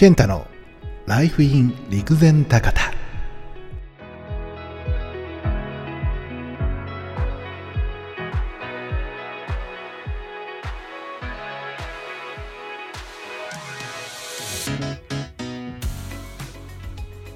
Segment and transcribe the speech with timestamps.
[0.00, 0.46] 健太の
[1.04, 2.80] ライフイン陸前高田。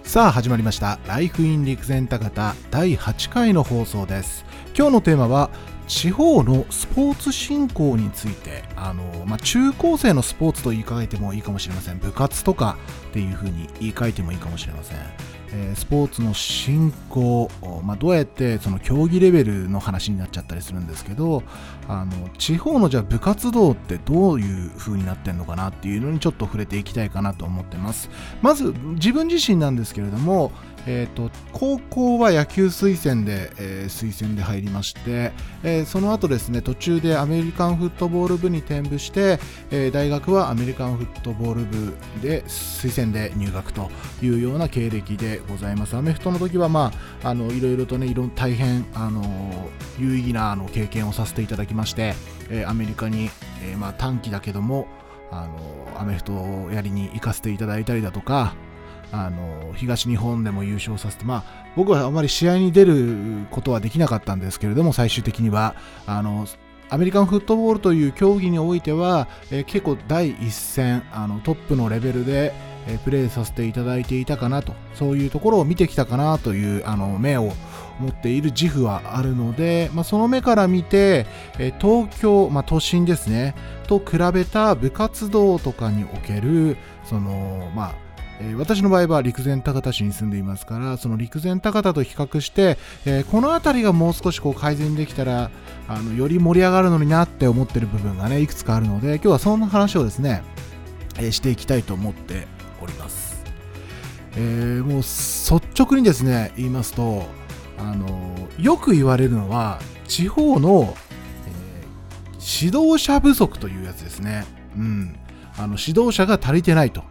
[0.05, 0.99] さあ始まりました。
[1.07, 4.47] ライフイン陸前高田第8回の放送です。
[4.75, 5.51] 今日のテーマは
[5.87, 11.99] 地方のスポーツ振興についてあの、まあ、中高生のスポーツと言い換えてもいいかもしれません。
[11.99, 12.79] 部活とか
[13.11, 14.99] っていうふうに言い換えてもいいかもしれません、
[15.53, 17.51] え、スポーツの振興、
[17.85, 21.43] まあ、どうやってその競技レベルの話になっちゃったりするんですけど
[21.87, 28.11] あの地方のじゃあ部活動ってどういう風になってんのかなっていうのにちょっと触れていきたいかなと思ってます。
[28.43, 30.51] まず自分自身なんですけれども
[30.87, 35.33] えーと、高校は野球推薦で、えー、推薦で入りまして、
[35.63, 39.39] え、その後ですね途中でアメリカンフットボール部に転部して、
[39.71, 43.91] え、大学はアメリカンフットボール部で推薦で入学と
[44.23, 45.97] いうような経歴でございます。
[45.97, 52.15] アメフトの時は、まあ、あのいろいろとねいろ大変あの有意義なあの経験をさせていただきまして、
[52.51, 53.31] えアメリカに、
[53.63, 54.87] えまあ、短期だけども
[55.31, 58.55] あのアメフトをやりに行かせていただいたりだとか
[59.15, 65.77] あの東日本でも優勝させて、まあ、僕はあまり試合に出ることはできなかったんですけれども、最終的には。
[66.07, 66.47] あの
[66.91, 72.53] アメリカンフットボールという競技においては、えー、結構第一線あのトップのレベルで、
[72.87, 74.75] えー、プレーさせていただいていたかなと。
[74.95, 77.53] そういうところを見てきたかなというあの目を
[78.01, 81.27] 持っている自負はあるので、まあ、その目から見て、
[81.59, 83.55] えー、東京、まあ、都心ですね。
[83.87, 87.95] と比べた部活動とかにおけるその、まあ、
[88.41, 95.51] えー、私の場合は陸前高田市に住んでいますからその陸前高田と比較して、えー、この辺りがもう少しこう改善できたら
[95.89, 100.43] あのより盛り上がるのになって思ってる部分がねいくつかあるので今日はそんな話をですね、
[101.17, 102.47] えー、していきたいと思って
[102.83, 103.45] おります、
[104.37, 107.27] え、もう率直にですね言いますと
[107.79, 110.95] あのよく言われるのは地方の、
[111.47, 111.85] え、
[112.63, 114.45] 指導者不足というやつですね。
[114.77, 115.17] うん。
[115.57, 117.03] あの指導者が足りてないと。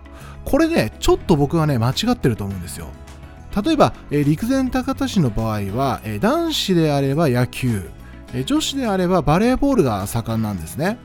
[0.45, 2.87] これね、ちょっと僕はね、間違ってると思うんですよ。
[3.63, 7.89] 例えば、えー、陸前高田市の場合は、えー、男子であれば野球、
[8.33, 10.97] えー、女子であればバレーボールが盛んなんですね。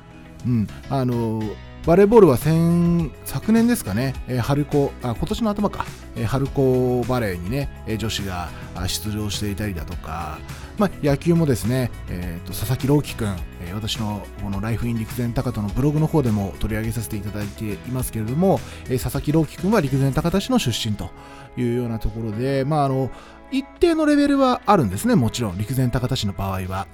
[0.47, 1.43] うん、あの
[1.87, 8.51] バレーボールは先昨年ですかね、えー、春高あ今年の頭か、えー、春高バレーにね、えー、女子が
[8.87, 10.39] 出場していたりだとか、
[10.77, 21.11] まあ、野球もですね、えーと、佐々木朗希君、えー、私のこのライフイン陸前高田のブログの方でも取り上げさせていただいていますけれども、えー、佐々木朗希君は陸前高田市の出身と
[21.57, 23.11] いうようなところで、まあ、あの
[23.51, 26.87] 一定のレベルはあるんですね、もちろん、陸前高田市の場合は。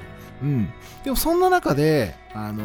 [0.44, 0.72] うん、
[1.02, 2.64] でもそんな中であの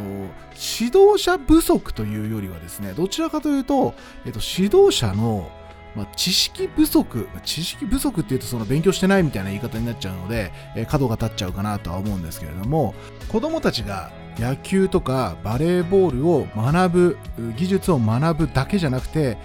[0.79, 3.93] 指導者不足というよりはですねどちらかというと、
[4.25, 5.49] えっと、指導者の
[5.95, 12.93] まあ、知識不足、知識不足っていうとその勉強してないみたいな言い方になっちゃうので、えー、角が立っちゃうかなとは思うんですけれども、
[13.27, 17.17] 子供たちが野球とかバレーボールを学ぶ、
[17.57, 19.39] 技術を学ぶだけじゃなくて、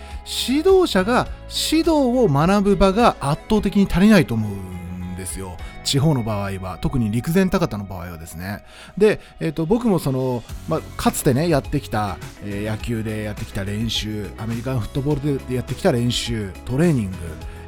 [0.49, 4.84] 指導者が指導を学ぶ場が圧倒的に足りないと思う。
[5.25, 5.57] ですよ。
[5.85, 8.65] 地方の場合は、特に陸前高田の場合はですね。
[8.97, 17.17] で、えーと、僕もその、まあ、かつてね、やってきた、えー、野球でやってきた練習、アメリカンフットボールでやってきた練習、トレーニング、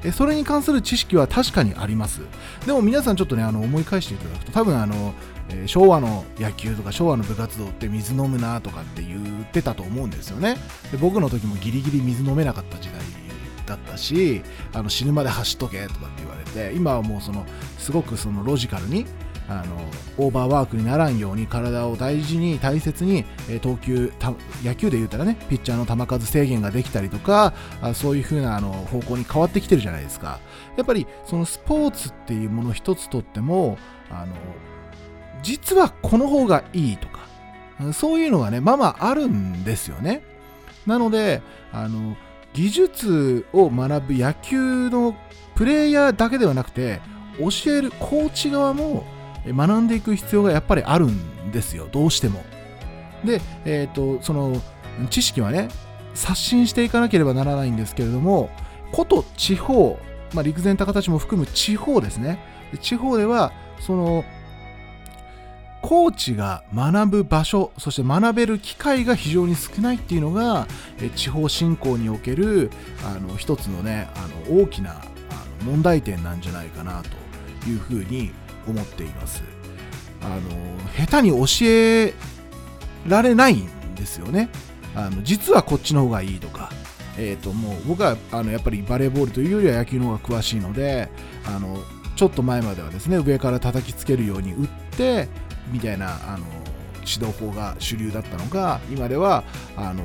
[0.05, 2.21] えそれに関する知識は確かにあります。
[2.67, 5.15] でも皆さんちょっとね、あの思い返していただくと、多分あの、
[5.49, 10.57] えー、昭和の野球とか昭和の部活動って水飲むなとかって言ってたと思うんですよね。
[10.93, 13.26] で僕の時もギリギリ水飲めなかった時代
[13.67, 17.45] だったしあの死ぬまで走っとけとかって言われて今はもうその
[17.79, 19.07] すごくそのロジカルに
[19.49, 19.77] あの
[20.19, 24.13] オーバーワークにならんように体を大事に大切に、え投球
[24.65, 30.41] 野球で言ったらねピッチャーの球数制限ができたりとかあそういう風なあの方向に変わってきてるじゃないですか。
[30.77, 33.79] やっぱりそのスポーツっていうもの一つとっても
[34.11, 34.35] あの
[35.43, 37.21] 実はこの方がいいとか
[37.93, 40.23] そういうのがねまあまああるんですよね。
[40.87, 41.43] なので
[41.73, 42.17] あの
[42.57, 45.15] 技術を学ぶ野球の
[45.55, 47.03] プレイヤーだけではなくて
[47.39, 49.05] 教えるコーチ側も
[49.47, 51.87] 学んでいく必要がやっぱりあるんですよ。
[51.93, 52.43] どうしても。
[53.25, 54.61] で、えーと、その
[55.11, 55.69] 知識はね
[56.15, 58.49] 刷新していかなければならないんですけれども
[58.91, 59.99] こと地方、
[60.33, 62.39] まあ、陸前高田市も含む地方ですね。
[62.81, 64.25] 地方ではその
[65.87, 70.67] コーチが学ぶ場所そして学べる機会が非常に少ないっていうのが
[71.15, 72.73] 地方振興における
[73.05, 75.01] あの一つのねあの大きな
[75.65, 77.05] 問題点なんじゃないかな
[77.63, 78.33] というふうに
[78.67, 79.45] 思っています。
[80.23, 82.15] あの下手に教え
[83.07, 84.49] られないんですよね。
[84.97, 86.69] あの実はこっちの方がいいとか。
[87.17, 91.09] えー、ともう僕はあのやっぱりバレーボールというよりは野球の方が詳しいので
[91.47, 91.79] あの
[92.15, 95.29] ちょっと前まではですね上から叩きつけるように打って
[95.71, 96.45] みたいなあの
[97.07, 99.45] 指導法が主流だったのが今では
[99.77, 100.03] あの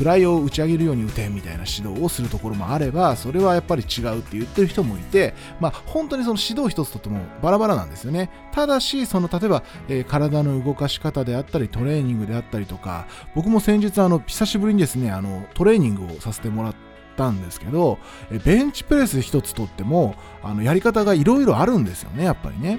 [0.00, 16.74] フライを打ち上げるように打てみたいな指導をするところもあればそれはやっぱり違うって言ってる人もいて、まあ、本当にその指導一つとってもバラバラなんですよねただしその例えば、えー、体の動かし方であったりトレーニングであったりとか僕も先日あの久しぶりにですねあのトレーニングをさせてもらっ
[17.18, 17.98] たんですけど
[18.42, 22.78] ベンチプレス一つとってもあのやり方がいろいろあるんですよねやっぱりね。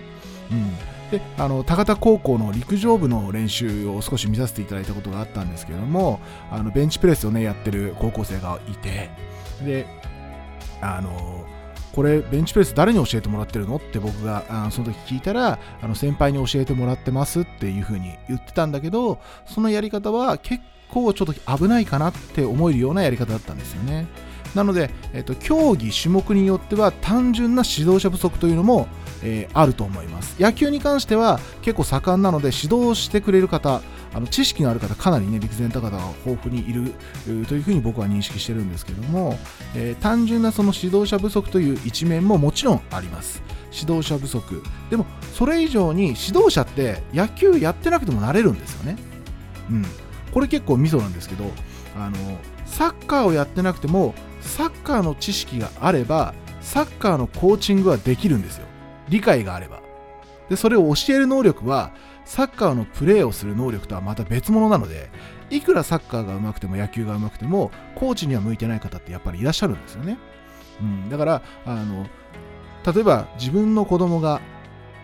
[0.52, 6.20] うんであの高田高校の陸上部の練習を少し見させていただいたことがあったんですけども
[6.50, 9.10] あのベンチプレスをねやってる高校生がいて
[9.64, 9.86] で
[10.82, 11.46] あの
[11.94, 24.08] これベンチプレス誰に教えてもらってるのって僕があその時聞いたらあの先輩に教えてもらってますっていう風に言ってたんだけどそのやり方は結構ちょっと危ないかなって思えるようなやり方だったんですよね。
[24.56, 28.88] なので、えっと、競技、種目によっては単純な指導者不足というのも、
[29.24, 30.42] えー、あると思います。
[30.42, 33.82] 野球に関しては結構盛んなので指導してくれる方、
[34.14, 36.94] あの知識のある方、かなりね、陸前高田が豊富にいる
[37.48, 39.38] というふうに僕は認識してるんですけども、
[39.76, 43.42] えー、単純なその指導者不足という一面ももちろんあります。
[43.72, 44.64] 指導者不足。
[44.90, 48.98] でも、それ以上に指導者って野球やってなくてもなれるんですよね。
[49.70, 49.86] うん。
[50.34, 51.46] これ結構ミソなんですけど、
[51.98, 52.18] あの、
[52.72, 58.66] サッカーをやってなくてもサッカーの知識があればサッカーのコーチングはできるんですよ
[59.12, 59.82] 理解があれば。
[60.50, 61.92] でそれを教える能力は
[62.26, 65.10] サッカーのプレーをする能力とはまた別物なので
[65.50, 70.18] いくらサッカーが上手くても野球が上手くてもコーチには向いてない方ってやっぱりいらっしゃるんですよね、
[70.82, 72.06] うん、だからあの
[72.94, 74.42] 例えば自分の子供が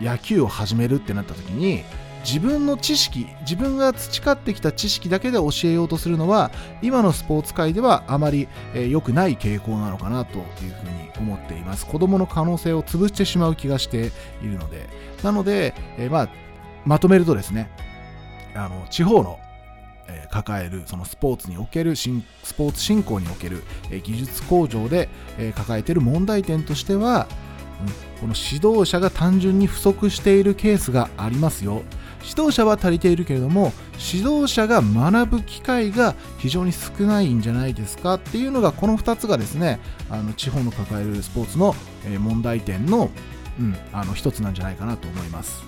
[0.01, 1.83] 野球を始めるってなった時に
[2.25, 11.86] 自分の知識自分が培ってきた知識だけで教えようとするのは今のスポーツ界ではあまり良、えー、くない傾向なのかなというふうに思っています。
[11.86, 14.12] 子供の可能性を潰してしまう気がして
[14.42, 14.88] いるので。
[15.24, 16.30] なので、えー、まあ、
[16.86, 17.69] まとめるとですね
[18.56, 19.40] あの地方の
[20.10, 22.08] え抱えるそのスポーツにおけるス
[22.56, 27.28] ポーツ振興における、え技術向上で、え抱えている問題点としては、
[28.22, 31.84] うん、この指導者が単純に不足しているケースがありますよ。
[32.24, 33.74] 指導者は足りているけれども
[34.14, 38.16] 指導者が学ぶ機会が非常に少ないんじゃないですか？
[38.16, 39.80] っていうのがこの2つがですね
[40.10, 41.75] あの地方の抱えるスポーツの
[42.19, 43.10] 問題点の,、
[43.60, 45.64] うん、あの一つなんじゃないかなと思います。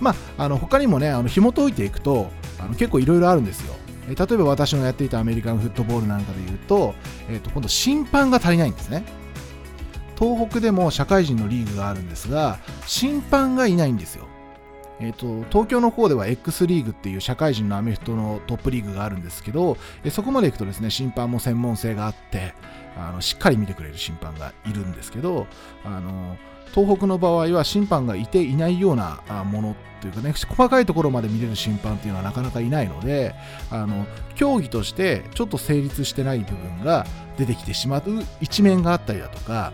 [0.00, 3.74] まあ、あの他にもねあの紐解いていくとあの結構いろいろあるんですよ。
[4.08, 6.94] 例えば私のやっていたアメリカンフットボールなんかで言うと,、
[7.28, 9.04] えー、と今度審判が足りないんですね。
[10.18, 14.26] 東北でも社会人のリーグがあるんですが審判がいないんですよ。
[15.00, 22.54] えーと、東京の方では X リーグっていう社会人のアメフトのトップリーグがあるんですけど、えそこまで行くとですね審判も専門性があって
[22.96, 25.46] あのしっかり見てくれる審判がいるんですけど
[25.84, 26.36] あの
[26.74, 33.34] 東北の場合は審判がいていないようなものというかね細かいところまで見れる審判っていうのはなかなかいないので
[33.70, 37.06] あの競技としてちょっと成立してない部分が
[37.38, 38.02] 出てきてしまう
[38.40, 39.72] 一面があったりだとか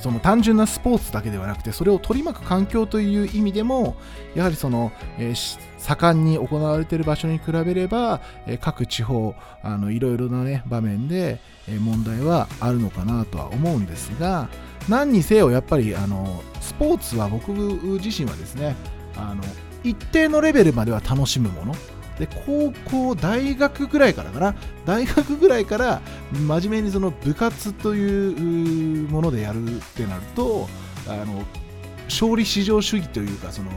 [0.00, 3.96] その単純なスポーツだけではなくてそれを取り巻く環境という意味でも
[4.34, 14.48] やはりその、えー、盛んに行われている場所に比べれば、えー、各地方あのいろいろな、ね、場面で、え、問題はあるのかなとは思うんですが
[14.88, 18.76] 何にせよやっぱりあのスポーツは僕自身はですね
[19.16, 19.42] あの
[19.82, 21.74] 一定のレベルまでは楽しむもの。
[22.18, 24.54] で高校大学ぐらいからかな。
[24.84, 26.00] 大学ぐらいから
[26.32, 30.68] 真面目にその部活というものでやるってなると
[31.08, 31.44] あの
[32.04, 33.70] 勝利至上主義というかその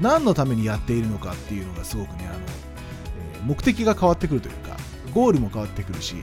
[0.00, 4.76] 何のためにやっているのかっていうのがすごくねあの、えー、目的が変わってくるというか
[5.12, 6.16] ゴールも変わってくるし、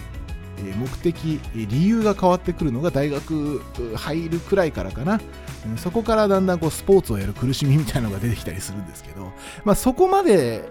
[0.59, 3.61] えー、目的理由が変わってくるのが大学
[3.95, 5.19] 入るくらいからかな。
[5.75, 9.33] そこからだんだんこうスポーツをやる苦しみみたいなのが出てきたりするんですけど、
[9.65, 10.69] まあ、そこまで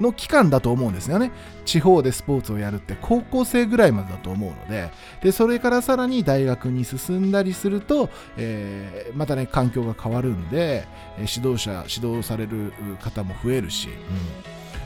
[0.00, 1.32] の期間だと思うんですよね。
[1.64, 4.90] 地方でスポーツをやるって高校生ぐらいまでだと思うので、
[5.22, 10.86] でそれからさらに大学に進んだりすると、えー、またね、環境が変わるんで、
[11.18, 13.98] 指導者、指導される方も増えるし、うん、っ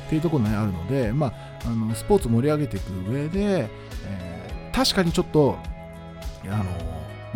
[0.09, 1.33] ていうところが、ね、あるので、まあ、
[1.67, 3.69] あのスポーツ盛り上げていく上で、
[4.07, 5.59] えー、確かにちょっと、
[6.45, 6.65] あ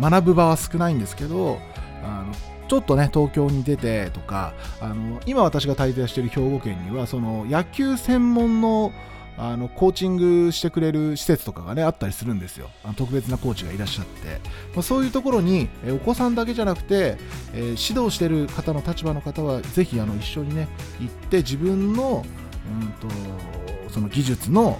[0.01, 1.59] の学ぶ場は少ないんですけど、
[2.03, 2.33] あの
[2.67, 8.91] ちょっとね東京に出てとかあの今私が滞在している兵庫県にはその野球専門の
[9.39, 12.71] あのコーチングしてくれる施設とかがねあったりするんですよ。
[12.83, 14.41] あの特別なコーチがいらっしゃって、
[14.73, 17.17] まあ、そういうところにえお子さんだけじゃなくて、
[17.53, 20.67] えー、指導してる方の立場の方はぜひあの一緒にね
[20.99, 22.25] 行って自分の
[22.81, 23.07] うんと
[23.91, 24.79] その技術の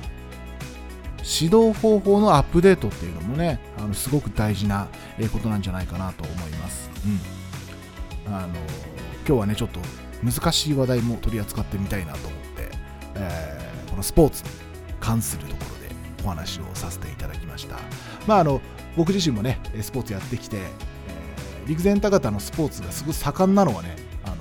[1.27, 4.87] 指導方法のアップデートっていうのもねあのすごく大事な
[5.33, 7.36] ことなんじゃないかなと思います、うん、
[8.27, 8.47] あの
[9.27, 9.79] 今日はねちょっと
[10.23, 12.69] 難しい話題も取り扱ってみたいなと思って、
[13.15, 14.49] えー、このスポーツに
[14.99, 17.77] 関するところでお話をさせていただきました。
[18.25, 18.61] まああの
[18.95, 24.35] 僕自身もねスポーツやってきて、えー、陸前高田のスポーツがすごい盛んなのはねあの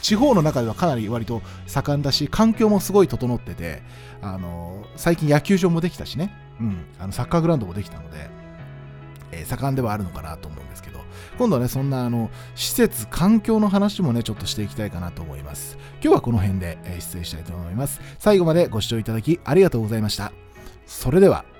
[0.00, 3.82] 地方の中ではかなり割と盛んだし環境もすごい整ってて
[4.22, 8.30] あの最近野球場もできたしね、うん、あのサッカーグラウンドもできたので、
[9.32, 11.00] え、盛んではあるのかなと思うんですけど
[11.38, 15.78] 今度はねそんなあの施設環境の話もねちょっとしていきたいかなと思います。
[16.02, 18.00] 今日はこの辺で、え、失礼したいと思います。
[18.18, 20.32] 最後までご視聴いただきありがとうございました。
[20.86, 21.55] それでは。